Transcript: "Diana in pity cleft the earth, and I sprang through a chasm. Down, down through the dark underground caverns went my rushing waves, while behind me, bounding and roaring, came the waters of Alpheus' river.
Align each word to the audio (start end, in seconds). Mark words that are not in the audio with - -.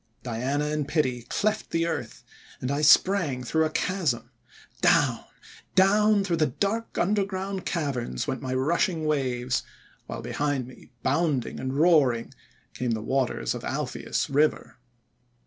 "Diana 0.23 0.65
in 0.69 0.85
pity 0.85 1.27
cleft 1.29 1.69
the 1.69 1.85
earth, 1.85 2.23
and 2.59 2.71
I 2.71 2.81
sprang 2.81 3.43
through 3.43 3.65
a 3.67 3.69
chasm. 3.69 4.31
Down, 4.81 5.19
down 5.75 6.23
through 6.23 6.37
the 6.37 6.47
dark 6.47 6.97
underground 6.97 7.67
caverns 7.67 8.25
went 8.25 8.41
my 8.41 8.55
rushing 8.55 9.05
waves, 9.05 9.61
while 10.07 10.23
behind 10.23 10.65
me, 10.65 10.91
bounding 11.03 11.59
and 11.59 11.75
roaring, 11.77 12.33
came 12.73 12.89
the 12.93 13.03
waters 13.03 13.53
of 13.53 13.63
Alpheus' 13.63 14.27
river. 14.27 14.79